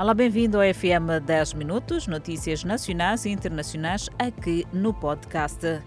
Olá, 0.00 0.14
bem-vindo 0.14 0.56
ao 0.56 0.62
FM 0.62 1.22
10 1.26 1.52
Minutos, 1.52 2.06
notícias 2.06 2.64
nacionais 2.64 3.26
e 3.26 3.28
internacionais 3.28 4.08
aqui 4.18 4.66
no 4.72 4.94
podcast. 4.94 5.82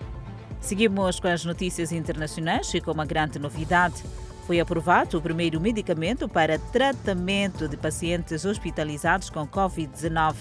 Seguimos 0.61 1.19
com 1.19 1.27
as 1.29 1.43
notícias 1.43 1.91
internacionais 1.91 2.71
e 2.75 2.79
com 2.79 2.91
uma 2.91 3.07
grande 3.07 3.39
novidade. 3.39 4.03
Foi 4.45 4.59
aprovado 4.59 5.17
o 5.17 5.21
primeiro 5.21 5.59
medicamento 5.59 6.29
para 6.29 6.59
tratamento 6.59 7.67
de 7.67 7.75
pacientes 7.75 8.45
hospitalizados 8.45 9.31
com 9.31 9.47
Covid-19. 9.47 10.35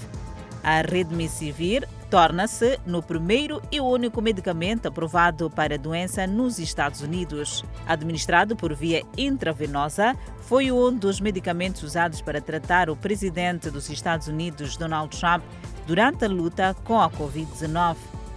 A 0.63 0.83
Redmissivir 0.83 1.89
torna-se 2.13 2.79
no 2.85 3.03
primeiro 3.03 3.63
e 3.73 3.81
único 3.81 4.21
medicamento 4.21 4.85
aprovado 4.85 5.49
para 5.49 5.77
a 5.77 5.79
doença 5.79 6.27
nos 6.27 6.59
Estados 6.59 7.01
Unidos. 7.01 7.65
Administrado 7.87 8.55
por 8.55 8.75
via 8.75 9.03
intravenosa, 9.17 10.15
foi 10.43 10.71
um 10.71 10.95
dos 10.95 11.23
medicamentos 11.23 11.83
usados 11.83 12.21
para 12.21 12.39
tratar 12.39 12.91
o 12.91 12.97
presidente 12.97 13.71
dos 13.71 13.89
Estados 13.89 14.29
Unidos, 14.29 14.77
Donald 14.77 15.19
Trump, 15.19 15.43
durante 15.87 16.27
a 16.27 16.29
luta 16.29 16.77
com 16.85 17.01
a 17.01 17.09
Covid-19. 17.09 17.97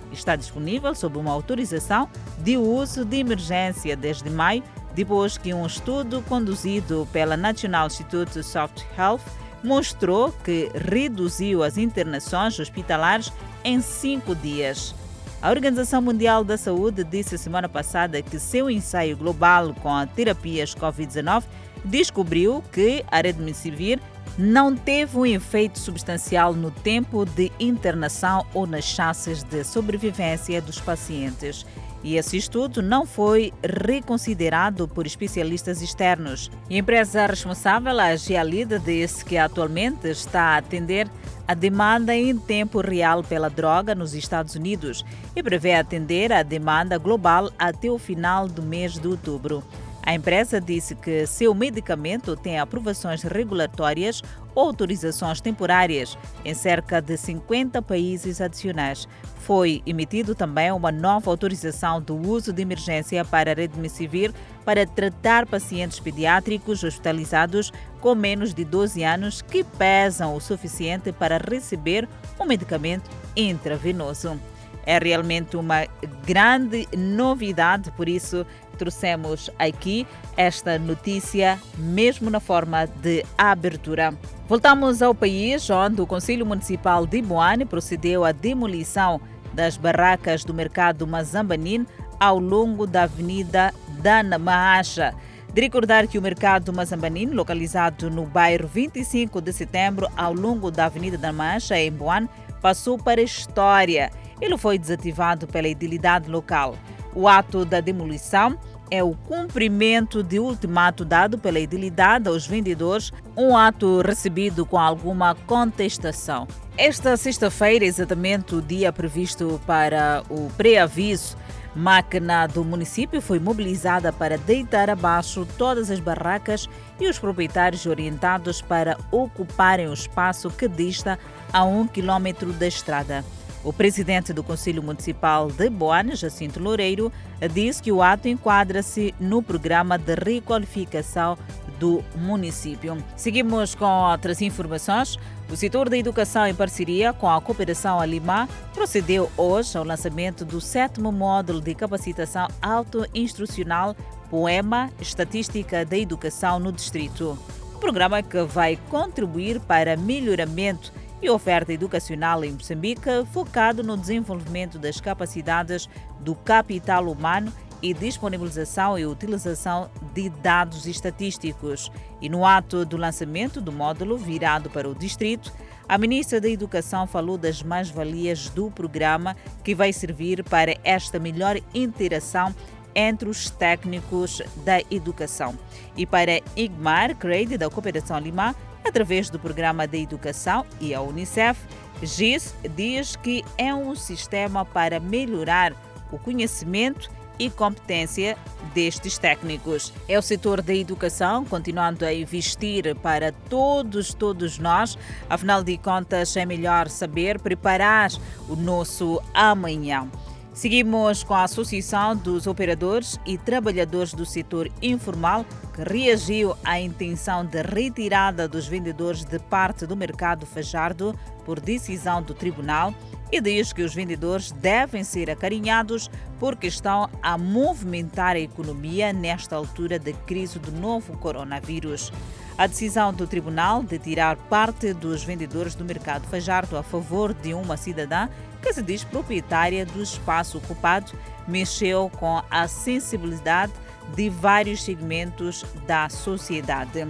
Está 0.10 0.38
disponível 0.38 0.96
sob 0.96 1.18
uma 1.18 1.34
autorização 1.34 2.10
de 2.38 2.56
uso 2.56 3.04
de 3.04 3.18
emergência 3.18 3.98
desde 3.98 4.30
maio, 4.30 4.64
depois 4.94 5.38
que 5.38 5.54
um 5.54 5.66
estudo 5.66 6.22
conduzido 6.30 7.06
pela 7.12 7.36
National 7.36 7.88
Institute 7.88 8.40
of 8.40 8.74
Health 8.98 9.20
mostrou 9.66 10.32
que 10.32 10.72
reduziu 10.74 11.64
as 11.64 11.78
internações 11.78 12.58
hospitalares 12.60 13.34
em 13.66 13.82
cinco 13.82 14.36
dias. 14.36 14.96
A 15.42 15.50
Organização 15.50 16.02
Mundial 16.02 16.44
da 16.44 16.58
Saúde 16.58 17.04
disse 17.04 17.38
semana 17.38 17.68
passada 17.68 18.22
que 18.22 18.40
seu 18.40 18.70
ensaio 18.70 19.18
global 19.18 19.74
com 19.82 19.94
a 19.94 20.06
terapias 20.06 20.74
Covid-19 20.74 21.44
descobriu 21.84 22.64
que 22.72 23.04
a 23.12 23.20
Redmissivir 23.20 24.00
não 24.38 24.76
teve 24.76 25.18
um 25.18 25.26
efeito 25.26 25.80
substancial 25.80 26.54
no 26.54 26.72
tempo 26.72 27.26
de 27.26 27.52
internação 27.60 28.46
ou 28.54 28.68
nas 28.68 28.86
chances 28.86 29.44
de 29.44 29.64
sobrevivência 29.64 30.62
dos 30.62 30.80
pacientes 30.80 31.66
e 32.06 32.18
esse 32.18 32.38
estudo 32.38 32.84
não 32.84 33.04
foi 33.04 33.52
reconsiderado 33.64 34.88
por 34.88 35.08
especialistas 35.08 35.82
externos. 35.82 36.52
A 36.70 36.74
empresa 36.76 37.26
responsável, 37.26 38.00
a 38.00 38.16
Gialida, 38.16 38.78
disse 38.78 39.26
que 39.26 39.36
atualmente 39.38 40.08
está 40.08 40.54
a 40.54 40.58
atender 40.58 41.10
a 41.48 41.54
demanda 41.54 42.16
em 42.16 42.38
tempo 42.38 42.82
real 42.82 43.24
pela 43.24 43.50
droga 43.50 43.94
nos 43.94 44.14
Estados 44.14 44.56
Unidos 44.56 45.06
e 45.36 45.44
prevê 45.44 45.76
atender 45.76 46.34
a 46.34 46.44
demanda 46.44 46.98
global 46.98 47.52
até 47.58 47.90
o 47.90 48.00
final 48.00 48.48
do 48.48 48.62
mês 48.62 48.94
de 48.94 49.08
outubro. 49.08 49.64
A 50.06 50.14
empresa 50.14 50.62
disse 50.62 50.94
que 50.94 51.26
seu 51.26 51.52
medicamento 51.56 52.36
tem 52.36 52.60
aprovações 52.60 53.24
regulatórias 53.24 54.22
ou 54.54 54.68
autorizações 54.68 55.42
temporárias 55.42 56.16
em 56.46 56.54
cerca 56.54 57.02
de 57.02 57.18
50 57.18 57.82
países 57.82 58.40
adicionais. 58.40 59.08
Foi 59.40 59.82
emitido 59.84 60.36
também 60.36 60.72
uma 60.72 60.92
nova 60.92 61.32
autorização 61.32 62.00
do 62.00 62.16
uso 62.16 62.54
de 62.54 62.62
emergência 62.62 63.26
para 63.26 63.56
Redmissivir 63.56 64.32
para 64.64 64.86
tratar 64.86 65.48
pacientes 65.48 66.00
pediátricos 66.00 66.84
hospitalizados 66.84 67.74
com 68.00 68.14
menos 68.14 68.54
de 68.54 68.64
12 68.64 69.04
anos 69.04 69.42
que 69.42 69.64
pesam 69.64 70.36
o 70.36 70.40
suficiente 70.40 71.12
para 71.12 71.40
receber 71.40 72.08
o 72.38 72.46
medicamento 72.46 73.10
intravenoso. 73.36 74.40
É 74.86 75.00
realmente 75.00 75.58
uma 75.58 75.88
grande 76.26 76.88
novidade, 76.96 77.92
por 77.92 78.08
isso 78.08 78.46
trouxemos 78.76 79.50
aqui 79.58 80.06
esta 80.38 80.78
notícia, 80.78 81.60
mesmo 81.78 82.30
na 82.30 82.40
forma 82.40 82.86
de 82.86 83.26
abertura. 83.38 84.14
Voltamos 84.48 85.02
ao 85.02 85.16
país, 85.16 85.70
onde 85.70 86.02
o 86.02 86.08
Conselho 86.08 86.46
Municipal 86.46 87.08
de 87.08 87.22
Boane 87.22 87.66
procedeu 87.66 88.24
à 88.24 88.32
demolição 88.32 89.20
das 89.54 89.78
barracas 89.78 90.44
do 90.44 90.54
mercado 90.54 91.08
Mazambanin 91.08 91.88
ao 92.20 92.38
longo 92.38 92.86
da 92.86 93.04
Avenida 93.04 93.74
Dana 94.02 94.38
Mahacha. 94.38 95.16
De 95.54 95.62
recordar 95.62 96.06
que 96.08 96.18
o 96.18 96.22
mercado 96.22 96.74
Mazambanin, 96.74 97.28
localizado 97.28 98.12
no 98.12 98.26
bairro 98.26 98.68
25 98.68 99.40
de 99.42 99.54
setembro, 99.54 100.10
ao 100.16 100.34
longo 100.34 100.70
da 100.70 100.86
Avenida 100.86 101.18
Dana 101.18 101.34
Mahacha, 101.34 101.80
em 101.80 101.92
Boane, 101.92 102.30
passou 102.62 102.98
para 102.98 103.22
a 103.22 103.24
história. 103.24 104.12
Ele 104.42 104.58
foi 104.58 104.78
desativado 104.78 105.48
pela 105.48 105.68
idilidade 105.68 106.30
local. 106.30 106.76
O 107.14 107.28
ato 107.28 107.64
da 107.64 107.80
demolição 107.80 108.58
é 108.92 109.04
o 109.04 109.16
cumprimento 109.16 110.22
de 110.22 110.40
ultimato 110.40 111.04
dado 111.04 111.38
pela 111.38 111.60
idilidade 111.60 112.28
aos 112.28 112.46
vendedores, 112.46 113.12
um 113.36 113.56
ato 113.56 114.02
recebido 114.02 114.66
com 114.66 114.78
alguma 114.78 115.34
contestação. 115.34 116.48
Esta 116.78 117.16
sexta-feira, 117.16 117.86
exatamente 117.86 118.56
o 118.56 118.62
dia 118.62 118.92
previsto 118.92 119.60
para 119.66 120.24
o 120.30 120.50
pré-aviso, 120.58 121.38
máquina 121.76 122.48
do 122.48 122.64
município 122.64 123.22
foi 123.22 123.40
mobilizada 123.40 124.12
para 124.12 124.38
deitar 124.38 124.90
abaixo 124.90 125.48
todas 125.58 125.90
as 125.90 126.00
barracas 126.00 126.70
e 127.00 127.08
os 127.08 127.20
proprietários 127.20 127.86
orientados 127.86 128.62
para 128.62 128.98
ocuparem 129.12 129.88
o 129.88 129.94
espaço 129.94 130.50
que 130.50 130.68
dista 130.68 131.20
a 131.52 131.64
um 131.64 131.88
quilômetro 131.88 132.54
da 132.54 132.68
estrada. 132.68 133.26
O 133.66 133.74
presidente 133.74 134.32
do 134.32 134.44
Conselho 134.44 134.84
Municipal 134.84 135.48
de 135.50 135.72
Boane, 135.72 136.16
Jacinto 136.16 136.60
Loureiro, 136.60 137.12
disse 137.52 137.82
que 137.82 137.92
o 137.92 138.00
ato 138.00 138.28
enquadra-se 138.28 139.16
no 139.20 139.42
programa 139.42 139.98
de 139.98 140.14
requalificação 140.14 141.36
do 141.80 142.04
município. 142.16 142.96
Seguimos 143.16 143.74
com 143.74 143.86
outras 143.86 144.40
informações. 144.44 145.18
O 145.52 145.58
setor 145.58 145.90
da 145.90 145.98
educação, 145.98 146.46
em 146.46 146.54
parceria 146.54 147.12
com 147.12 147.28
a 147.28 147.42
Cooperação 147.42 148.00
Alimar, 148.00 148.48
procedeu 148.72 149.32
hoje 149.36 149.76
ao 149.76 149.84
lançamento 149.84 150.46
do 150.46 150.62
sétimo 150.62 151.12
módulo 151.12 151.60
de 151.60 151.74
capacitação 151.74 152.48
auto-instrucional 152.62 153.96
Poema 154.30 154.92
Estatística 155.02 155.84
da 155.84 155.98
Educação 155.98 156.60
no 156.60 156.72
Distrito. 156.72 157.36
Um 157.76 157.80
programa 157.80 158.22
que 158.22 158.44
vai 158.44 158.78
contribuir 158.92 159.60
para 159.60 159.98
melhoramento 159.98 160.94
e 161.22 161.30
oferta 161.30 161.74
educacional 161.74 162.44
em 162.44 162.52
Moçambique 162.52 163.10
focado 163.32 163.84
no 163.84 163.98
desenvolvimento 163.98 164.78
das 164.78 165.00
capacidades 165.00 165.90
do 166.20 166.36
capital 166.36 167.08
humano 167.08 167.52
e 167.82 167.94
disponibilização 167.94 168.98
e 168.98 169.06
utilização 169.06 169.90
de 170.14 170.30
dados 170.30 170.86
estatísticos. 170.88 171.92
E 172.22 172.30
no 172.30 172.46
ato 172.46 172.86
do 172.86 172.98
lançamento 172.98 173.62
do 173.62 173.72
módulo 173.72 174.18
virado 174.18 174.70
para 174.70 174.90
o 174.90 174.96
distrito, 174.96 175.52
a 175.88 175.98
ministra 175.98 176.42
da 176.42 176.50
Educação 176.50 177.06
falou 177.06 177.38
das 177.38 177.62
mais-valias 177.62 178.50
do 178.50 178.72
programa 178.72 179.36
que 179.64 179.76
vai 179.76 179.94
servir 179.94 180.44
para 180.44 180.76
esta 180.84 181.20
melhor 181.20 181.60
interação 181.74 182.56
entre 182.96 183.30
os 183.30 183.50
técnicos 183.50 184.42
da 184.64 184.80
educação. 184.90 185.54
E 185.96 186.06
para 186.06 186.42
Igmar 186.56 187.16
Creide, 187.16 187.58
da 187.58 187.70
Cooperação 187.70 188.18
Lima, 188.18 188.56
através 188.86 189.30
do 189.30 189.40
Programa 189.40 189.88
de 189.88 190.02
Educação 190.02 190.66
e 190.80 190.94
a 190.94 191.02
Unicef, 191.02 191.60
GIS 192.02 192.54
diz 192.76 193.16
que 193.16 193.44
é 193.58 193.74
um 193.74 193.96
sistema 193.96 194.66
para 194.66 195.00
melhorar 195.00 195.74
o 196.12 196.18
conhecimento 196.18 197.10
e 197.38 197.50
competência 197.50 198.38
destes 198.74 199.18
técnicos. 199.18 199.92
É 200.08 200.18
o 200.18 200.22
setor 200.22 200.62
da 200.62 200.74
educação 200.74 201.44
continuando 201.44 202.06
a 202.06 202.14
investir 202.14 202.96
para 202.98 203.32
todos, 203.50 204.14
todos 204.14 204.58
nós. 204.58 204.98
Afinal 205.30 205.64
de 205.64 205.78
contas, 205.78 206.36
é 206.38 206.46
melhor 206.46 206.90
saber 206.90 207.40
preparar 207.40 208.12
o 208.48 208.56
nosso 208.56 209.22
amanhã. 209.34 210.10
Seguimos 210.56 211.22
com 211.22 211.34
a 211.34 211.44
Associação 211.44 212.16
dos 212.16 212.48
Operadores 212.48 213.20
e 213.26 213.38
Trabalhadores 213.38 214.14
do 214.14 214.26
Setor 214.26 214.72
Informal, 214.82 215.46
que 215.74 215.84
reagiu 215.84 216.56
à 216.64 216.80
intenção 216.80 217.46
de 217.46 217.62
retirada 217.62 218.48
dos 218.48 218.66
vendedores 218.66 219.26
de 219.26 219.38
parte 219.38 219.86
do 219.86 219.98
mercado 219.98 220.46
Fajardo 220.46 221.14
por 221.44 221.60
decisão 221.60 222.24
do 222.24 222.34
tribunal 222.34 222.94
e 223.32 223.42
diz 223.42 223.74
que 223.74 223.82
os 223.82 223.94
vendedores 223.94 224.52
devem 224.52 225.04
ser 225.04 225.30
acarinhados 225.30 226.10
porque 226.40 226.68
estão 226.68 227.10
a 227.22 227.38
movimentar 227.38 228.36
a 228.36 228.40
economia 228.40 229.12
nesta 229.12 229.56
altura 229.56 229.98
da 229.98 230.14
crise 230.14 230.60
do 230.60 230.72
novo 230.72 231.18
coronavírus. 231.18 232.12
A 232.58 232.68
decisão 232.68 233.14
do 233.14 233.28
tribunal 233.28 233.84
de 233.84 234.00
tirar 234.00 234.38
parte 234.38 234.94
dos 234.94 235.24
vendedores 235.24 235.76
do 235.76 235.84
mercado 235.84 236.28
Fajardo 236.28 236.78
a 236.78 236.84
favor 236.84 237.34
de 237.34 237.54
uma 237.54 237.76
cidadã 237.76 238.30
que 238.62 238.74
se 238.74 238.82
diz 238.82 239.04
proprietária 239.04 239.86
do 239.86 240.02
espaço 240.02 240.58
ocupado 240.58 241.12
mexeu 241.48 242.10
com 242.18 242.42
a 242.50 242.68
sensibilidade 242.68 243.74
de 244.16 244.30
vários 244.30 244.84
segmentos 244.84 245.66
da 245.86 246.08
sociedade. 246.10 247.08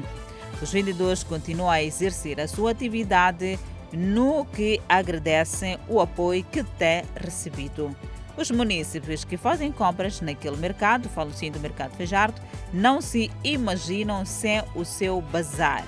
Os 0.61 0.71
vendedores 0.71 1.23
continuam 1.23 1.69
a 1.69 1.83
exercer 1.83 2.39
a 2.39 2.47
sua 2.47 2.71
atividade 2.71 3.59
no 3.95 4.45
que 4.45 4.81
agradecem 4.87 5.77
o 5.87 5.99
apoio 5.99 6.43
que 6.51 6.63
têm 6.63 7.03
recebido. 7.15 7.95
Os 8.37 8.51
munícipes 8.51 9.23
que 9.23 9.37
fazem 9.37 9.71
compras 9.71 10.19
naquele 10.19 10.57
mercado, 10.57 11.07
falo 11.07 11.31
sim 11.33 11.49
do 11.49 11.59
mercado 11.59 11.95
Fajardo, 11.95 12.41
não 12.73 12.99
se 12.99 13.31
imaginam 13.43 14.25
sem 14.25 14.61
o 14.75 14.83
seu 14.83 15.21
bazar. 15.21 15.85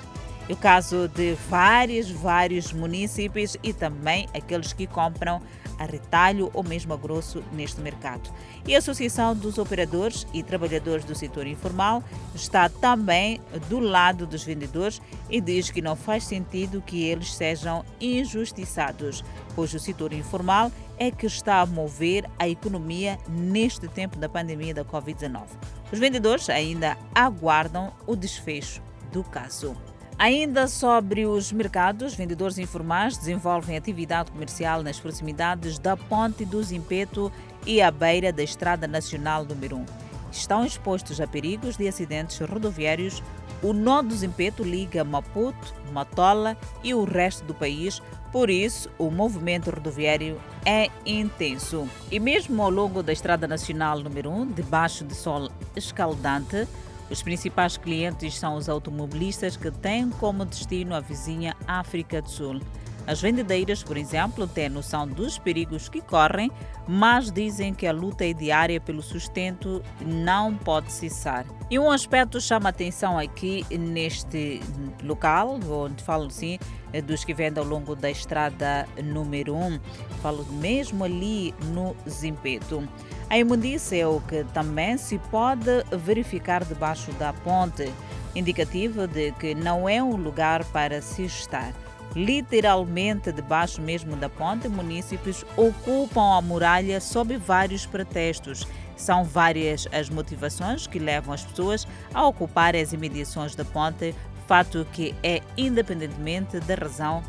É 0.49 0.53
o 0.53 0.55
caso 0.55 1.07
de 1.09 1.33
vários, 1.49 2.09
vários 2.09 2.71
municípios 2.71 3.57
e 3.61 3.73
também 3.73 4.27
aqueles 4.33 4.71
que 4.71 4.87
compram 4.87 5.41
a 5.77 5.85
retalho 5.85 6.49
ou 6.53 6.63
mesmo 6.63 6.93
a 6.93 6.97
grosso 6.97 7.43
neste 7.51 7.79
mercado. 7.81 8.29
E 8.65 8.73
a 8.73 8.79
Associação 8.79 9.35
dos 9.35 9.57
Operadores 9.57 10.25
e 10.33 10.41
Trabalhadores 10.41 11.05
do 11.05 11.13
Setor 11.13 11.45
Informal 11.45 12.03
está 12.33 12.67
também 12.69 13.39
do 13.69 13.79
lado 13.79 14.25
dos 14.25 14.43
vendedores 14.43 15.01
e 15.29 15.39
diz 15.39 15.69
que 15.69 15.81
não 15.81 15.95
faz 15.95 16.23
sentido 16.23 16.81
que 16.81 17.03
eles 17.03 17.33
sejam 17.33 17.85
injustiçados, 17.99 19.23
pois 19.55 19.73
o 19.73 19.79
setor 19.79 20.13
informal 20.13 20.71
é 20.97 21.11
que 21.11 21.27
está 21.27 21.61
a 21.61 21.65
mover 21.65 22.25
a 22.39 22.49
economia 22.49 23.19
neste 23.29 23.87
tempo 23.87 24.17
da 24.17 24.27
pandemia 24.27 24.73
da 24.73 24.83
Covid-19. 24.83 25.43
Os 25.91 25.99
vendedores 25.99 26.49
ainda 26.49 26.97
aguardam 27.13 27.93
o 28.07 28.15
desfecho 28.15 28.81
do 29.11 29.23
caso. 29.23 29.75
Ainda 30.19 30.67
sobre 30.67 31.27
os 31.27 31.51
mercados, 31.51 32.15
vendedores 32.15 32.57
informais 32.57 33.15
desenvolvem 33.15 33.77
atividade 33.77 34.31
comercial 34.31 34.81
nas 34.81 34.99
proximidades 34.99 35.77
da 35.77 35.95
Ponte 35.95 36.43
do 36.43 36.61
Zimpeto 36.63 37.31
e 37.67 37.83
à 37.83 37.91
beira 37.91 38.33
da 38.33 38.41
Estrada 38.41 38.87
Nacional 38.87 39.45
número 39.45 39.77
1. 39.77 39.85
Estão 40.31 40.65
expostos 40.65 41.21
a 41.21 41.27
perigos 41.27 41.77
de 41.77 41.87
acidentes 41.87 42.39
rodoviários. 42.39 43.21
O 43.61 43.73
nó 43.73 44.01
do 44.01 44.15
Zimpeto 44.15 44.63
liga 44.63 45.03
Maputo, 45.03 45.75
Matola 45.93 46.57
e 46.83 46.95
o 46.95 47.03
resto 47.03 47.45
do 47.45 47.53
país, 47.53 48.01
por 48.31 48.49
isso 48.49 48.89
o 48.97 49.11
movimento 49.11 49.69
rodoviário 49.69 50.41
é 50.65 50.89
intenso. 51.05 51.87
E 52.11 52.19
mesmo 52.19 52.63
ao 52.63 52.71
longo 52.71 53.03
da 53.03 53.13
Estrada 53.13 53.47
Nacional 53.47 53.99
número 53.99 54.31
1, 54.31 54.47
debaixo 54.47 55.05
de 55.05 55.13
sol 55.13 55.51
escaldante, 55.75 56.67
os 57.09 57.21
principais 57.21 57.77
clientes 57.77 58.37
são 58.37 58.55
os 58.55 58.67
automobilistas 58.67 59.55
que 59.55 59.71
têm 59.71 60.09
como 60.09 60.45
destino 60.45 60.93
a 60.93 60.99
vizinha 60.99 61.55
África 61.65 62.21
do 62.21 62.29
Sul. 62.29 62.61
As 63.07 63.21
vendedeiras, 63.21 63.81
por 63.81 63.95
exemplo, 63.95 64.45
têm 64.45 64.67
noção 64.67 65.07
dos 65.07 65.39
perigos 65.39 65.87
que 65.87 66.01
correm, 66.01 66.51
mas 66.85 67.31
dizem 67.31 67.73
que 67.73 67.87
a 67.87 67.93
luta 67.93 68.25
é 68.25 68.33
diária 68.33 68.81
pelo 68.81 69.01
sustento 69.01 69.81
não 70.05 70.53
pode 70.53 70.91
cessar. 70.91 71.45
E 71.71 71.79
um 71.79 71.89
aspecto 71.89 72.41
chama 72.41 72.67
atenção 72.67 73.17
aqui 73.17 73.65
neste 73.71 74.61
local, 75.01 75.57
onde 75.69 76.03
falo 76.03 76.25
assim, 76.25 76.59
dos 77.05 77.23
que 77.23 77.33
vendem 77.33 77.63
ao 77.63 77.69
longo 77.69 77.95
da 77.95 78.11
estrada 78.11 78.85
número 79.01 79.55
1, 79.55 79.79
falo 80.21 80.45
mesmo 80.53 81.05
ali 81.05 81.53
no 81.73 81.95
Zimpeto. 82.09 82.87
A 83.29 83.37
imundícia 83.37 84.01
é 84.01 84.07
o 84.07 84.19
que 84.19 84.43
também 84.53 84.97
se 84.97 85.17
pode 85.31 85.83
verificar 85.97 86.65
debaixo 86.65 87.11
da 87.13 87.31
ponte, 87.31 87.89
indicativo 88.35 89.07
de 89.07 89.31
que 89.33 89.55
não 89.55 89.87
é 89.87 90.03
um 90.03 90.17
lugar 90.17 90.65
para 90.65 91.01
se 91.01 91.23
estar. 91.23 91.73
Literalmente 92.17 93.31
debaixo 93.31 93.79
mesmo 93.79 94.15
da 94.15 94.27
ponte, 94.27 94.67
municípios 94.67 95.45
ocupam 95.55 96.35
a 96.35 96.41
muralha 96.41 96.99
sob 96.99 97.37
vários 97.37 97.85
pretextos. 97.85 98.65
São 98.95 99.23
várias 99.23 99.87
as 99.91 100.09
motivações 100.09 100.87
que 100.87 100.97
levam 100.97 101.31
as 101.31 101.45
pessoas 101.45 101.87
a 102.11 102.25
ocupar 102.25 102.75
as 102.75 102.91
imediações 102.91 103.53
da 103.53 103.63
ponte, 103.63 104.15
fato 104.47 104.87
que 104.91 105.13
é 105.21 105.43
independentemente 105.55 106.59
da 106.61 106.73
razão 106.73 107.21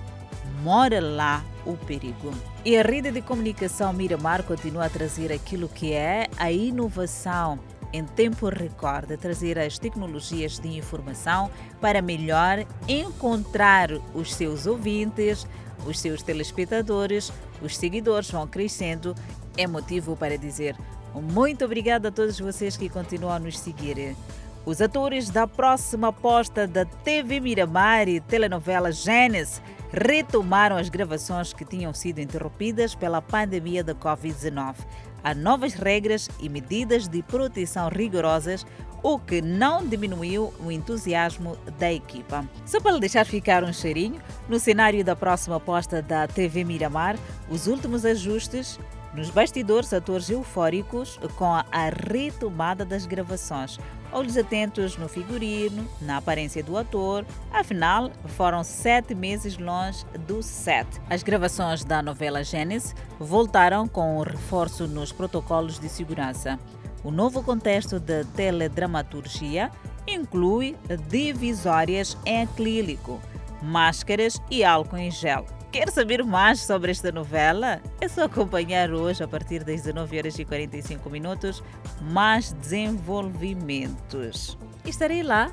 mora 0.62 1.02
lá 1.02 1.44
o 1.66 1.76
perigo. 1.76 2.32
E 2.64 2.74
a 2.74 2.82
rede 2.82 3.10
de 3.10 3.20
comunicação 3.20 3.92
Miramar 3.92 4.42
continua 4.42 4.86
a 4.86 4.88
trazer 4.88 5.30
aquilo 5.30 5.68
que 5.68 5.92
é 5.92 6.28
a 6.38 6.50
inovação 6.50 7.58
em 7.92 8.04
tempo 8.04 8.48
recorde, 8.48 9.16
trazer 9.16 9.58
as 9.58 9.78
tecnologias 9.78 10.58
de 10.58 10.76
informação 10.76 11.50
para 11.80 12.02
melhor 12.02 12.66
encontrar 12.86 13.90
os 14.14 14.34
seus 14.34 14.66
ouvintes, 14.66 15.46
os 15.86 15.98
seus 15.98 16.22
telespectadores, 16.22 17.32
os 17.62 17.76
seguidores 17.76 18.30
vão 18.30 18.46
crescendo. 18.46 19.14
É 19.56 19.66
motivo 19.66 20.16
para 20.16 20.36
dizer 20.36 20.76
muito 21.20 21.64
obrigado 21.64 22.06
a 22.06 22.10
todos 22.10 22.38
vocês 22.38 22.76
que 22.76 22.88
continuam 22.88 23.32
a 23.32 23.38
nos 23.38 23.58
seguir. 23.58 24.16
Os 24.64 24.80
atores 24.80 25.30
da 25.30 25.46
próxima 25.46 26.08
aposta 26.08 26.66
da 26.66 26.84
TV 26.84 27.40
Miramar 27.40 28.08
e 28.08 28.20
telenovela 28.20 28.92
Gênesis 28.92 29.62
retomaram 29.90 30.76
as 30.76 30.88
gravações 30.88 31.52
que 31.52 31.64
tinham 31.64 31.94
sido 31.94 32.20
interrompidas 32.20 32.94
pela 32.94 33.22
pandemia 33.22 33.82
da 33.82 33.94
Covid-19. 33.94 34.74
Há 35.22 35.34
novas 35.34 35.74
regras 35.74 36.28
e 36.40 36.48
medidas 36.48 37.08
de 37.08 37.22
proteção 37.22 37.88
rigorosas, 37.88 38.64
o 39.02 39.18
que 39.18 39.40
não 39.40 39.86
diminuiu 39.86 40.52
o 40.60 40.70
entusiasmo 40.70 41.56
da 41.78 41.92
equipa. 41.92 42.44
Só 42.66 42.80
para 42.80 42.98
deixar 42.98 43.24
ficar 43.24 43.62
um 43.62 43.72
cheirinho, 43.72 44.20
no 44.48 44.58
cenário 44.58 45.04
da 45.04 45.14
próxima 45.14 45.56
aposta 45.56 46.02
da 46.02 46.26
TV 46.26 46.64
Miramar, 46.64 47.16
os 47.48 47.66
últimos 47.66 48.04
ajustes 48.04 48.78
nos 49.14 49.30
bastidores, 49.30 49.92
atores 49.92 50.28
eufóricos 50.30 51.18
com 51.36 51.52
a 51.54 51.64
retomada 52.10 52.84
das 52.84 53.06
gravações. 53.06 53.78
Olhos 54.10 54.38
atentos 54.38 54.96
no 54.96 55.08
figurino, 55.08 55.86
na 56.00 56.16
aparência 56.16 56.62
do 56.62 56.78
ator. 56.78 57.26
Afinal, 57.52 58.10
foram 58.28 58.64
sete 58.64 59.14
meses 59.14 59.58
longe 59.58 60.04
do 60.26 60.42
set. 60.42 60.86
As 61.10 61.22
gravações 61.22 61.84
da 61.84 62.00
novela 62.00 62.42
Gênesis 62.42 62.94
voltaram 63.18 63.86
com 63.86 64.18
um 64.18 64.22
reforço 64.22 64.86
nos 64.86 65.12
protocolos 65.12 65.78
de 65.78 65.88
segurança. 65.88 66.58
O 67.04 67.10
novo 67.10 67.42
contexto 67.42 68.00
de 68.00 68.24
teledramaturgia 68.34 69.70
inclui 70.06 70.74
divisórias 71.08 72.16
em 72.24 72.42
acrílico, 72.42 73.20
máscaras 73.62 74.40
e 74.50 74.64
álcool 74.64 74.96
em 74.96 75.10
gel. 75.10 75.57
Quer 75.70 75.90
saber 75.90 76.24
mais 76.24 76.60
sobre 76.60 76.90
esta 76.90 77.12
novela? 77.12 77.82
É 78.00 78.08
só 78.08 78.24
acompanhar 78.24 78.90
hoje, 78.90 79.22
a 79.22 79.28
partir 79.28 79.62
das 79.62 79.82
19 79.82 80.16
horas 80.16 80.38
e 80.38 80.44
45 80.44 81.10
minutos, 81.10 81.62
mais 82.00 82.54
desenvolvimentos. 82.54 84.56
Estarei 84.86 85.22
lá 85.22 85.52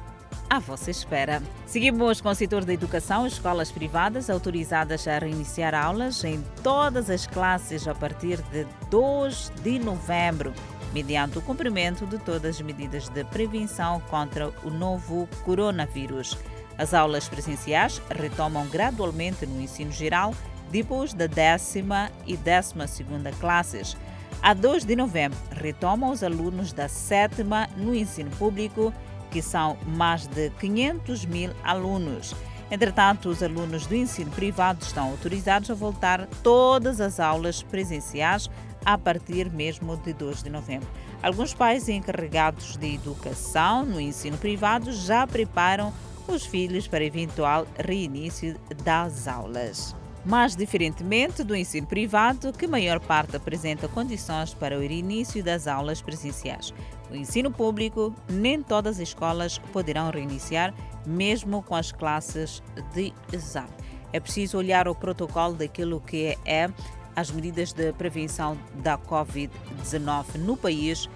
à 0.50 0.58
vossa 0.58 0.90
espera. 0.90 1.44
Seguimos 1.66 2.22
com 2.22 2.30
o 2.30 2.36
setor 2.36 2.64
da 2.64 2.72
educação, 2.72 3.28
escolas 3.28 3.74
privadas 3.74 4.30
autorizadas 4.30 5.06
a 5.06 5.20
reiniciar 5.20 5.76
aulas 5.76 6.24
em 6.24 6.42
todas 6.64 7.10
as 7.10 7.28
classes 7.28 7.86
a 7.86 7.94
partir 7.94 8.42
de 8.44 8.66
2 8.90 9.52
de 9.64 9.80
novembro, 9.80 10.54
mediante 10.94 11.40
o 11.40 11.42
cumprimento 11.42 12.06
de 12.06 12.18
todas 12.20 12.56
as 12.56 12.62
medidas 12.62 13.10
de 13.10 13.26
prevenção 13.26 14.00
contra 14.10 14.48
o 14.64 14.70
novo 14.70 15.28
coronavírus. 15.44 16.38
As 16.78 16.94
aulas 16.94 17.28
presenciais 17.28 18.02
retomam 18.10 18.68
gradualmente 18.68 19.46
no 19.46 19.62
ensino 19.62 19.92
geral 19.92 20.34
depois 20.72 21.14
da 21.14 21.28
décima 21.28 22.12
e 22.26 22.36
décima 22.36 22.88
segunda 22.88 23.32
classes. 23.34 23.96
A 24.42 24.54
2 24.54 24.84
de 24.84 24.96
novembro 24.96 25.38
retomam 25.52 26.12
os 26.12 26.22
alunos 26.22 26.74
da 26.74 26.88
sétima 26.88 27.70
no 27.78 27.96
ensino 27.96 28.30
público, 28.32 28.94
que 29.32 29.42
são 29.42 29.78
mais 29.86 30.28
de 30.28 30.50
500 30.52 31.26
mil 31.26 31.52
alunos. 31.64 32.36
Entretanto, 32.70 33.30
os 33.30 33.44
alunos 33.44 33.86
do 33.86 33.96
ensino 33.96 34.32
privado 34.32 34.82
estão 34.82 35.12
autorizados 35.12 35.70
a 35.70 35.76
voltar 35.76 36.28
todas 36.44 37.00
as 37.00 37.20
aulas 37.20 37.62
presenciais 37.62 38.50
a 38.84 38.98
partir 38.98 39.50
mesmo 39.52 39.98
de 39.98 40.14
2 40.14 40.44
de 40.44 40.50
novembro. 40.50 40.88
Alguns 41.22 41.54
pais 41.54 41.88
encarregados 41.90 42.76
de 42.78 42.96
educação 42.96 43.86
no 43.86 44.00
ensino 44.00 44.38
privado 44.38 44.92
já 44.92 45.26
preparam 45.26 45.94
os 46.28 46.46
filhos 46.46 46.88
para 46.88 47.04
eventual 47.04 47.68
reinício 47.78 48.56
das 48.84 49.28
aulas. 49.28 49.96
Mas, 50.26 50.56
diferentemente 50.56 51.44
do 51.44 51.56
ensino 51.56 51.86
privado, 51.86 52.52
que 52.52 52.66
maior 52.66 53.00
parte 53.00 53.38
apresenta 53.38 53.88
condições 53.88 54.56
para 54.56 54.76
o 54.76 54.82
reinício 54.82 55.44
das 55.44 55.68
aulas 55.68 56.02
presenciais. 56.02 56.74
O 57.12 57.16
ensino 57.16 57.52
público, 57.52 58.14
nem 58.28 58.64
todas 58.64 58.96
as 58.96 59.10
escolas 59.10 59.60
poderão 59.72 60.10
reiniciar, 60.10 60.74
mesmo 61.06 61.62
com 61.62 61.76
as 61.76 61.92
classes 61.92 62.64
de 62.96 63.14
exame. 63.32 63.70
É 64.12 64.20
preciso 64.20 64.58
olhar 64.58 64.88
o 64.88 64.96
protocolo 64.96 65.54
daquilo 65.54 66.02
que 66.02 66.36
é 66.44 66.70
as 67.16 67.30
medidas 67.30 67.72
de 67.72 67.94
prevenção 67.94 68.58
da 68.76 68.98
Covid-19 68.98 70.38
no 70.40 70.58
país 70.58 71.08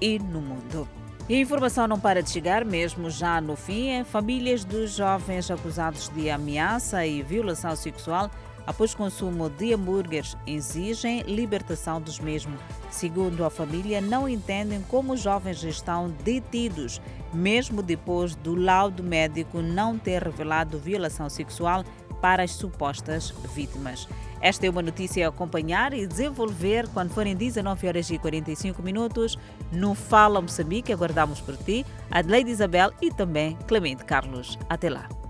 e 0.00 0.18
no 0.18 0.40
mundo. 0.40 0.88
E 1.28 1.34
a 1.34 1.40
informação 1.40 1.88
não 1.88 1.98
para 1.98 2.22
de 2.22 2.30
chegar, 2.30 2.64
mesmo 2.64 3.10
já 3.10 3.40
no 3.40 3.56
fim. 3.56 4.04
Famílias 4.04 4.64
dos 4.64 4.92
jovens 4.92 5.50
acusados 5.50 6.08
de 6.10 6.30
ameaça 6.30 7.04
e 7.04 7.20
violação 7.20 7.74
sexual 7.74 8.30
após 8.64 8.94
consumo 8.94 9.50
de 9.50 9.74
hambúrgueres 9.74 10.36
exigem 10.46 11.22
libertação 11.22 12.00
dos 12.00 12.20
mesmos. 12.20 12.60
Segundo 12.92 13.44
a 13.44 13.50
família, 13.50 14.00
não 14.00 14.28
entendem 14.28 14.80
como 14.82 15.14
os 15.14 15.20
jovens 15.20 15.64
estão 15.64 16.10
detidos, 16.22 17.00
mesmo 17.34 17.82
depois 17.82 18.36
do 18.36 18.54
laudo 18.54 19.02
médico 19.02 19.60
não 19.60 19.98
ter 19.98 20.22
revelado 20.22 20.78
violação 20.78 21.28
sexual 21.28 21.84
para 22.26 22.42
as 22.42 22.50
supostas 22.50 23.32
vítimas. 23.54 24.08
Esta 24.40 24.66
é 24.66 24.70
uma 24.70 24.82
notícia 24.82 25.24
a 25.24 25.28
acompanhar 25.28 25.92
e 25.94 26.08
desenvolver 26.08 26.88
quando 26.88 27.10
forem 27.10 27.36
19 27.36 27.86
horas 27.86 28.10
e 28.10 28.18
45 28.18 28.82
minutos 28.82 29.38
no 29.70 29.94
Fala 29.94 30.40
Moçambique. 30.40 30.92
Aguardamos 30.92 31.40
por 31.40 31.56
ti, 31.56 31.86
Adelaide 32.10 32.50
Isabel 32.50 32.90
e 33.00 33.12
também 33.12 33.56
Clemente 33.68 34.04
Carlos. 34.04 34.58
Até 34.68 34.90
lá. 34.90 35.25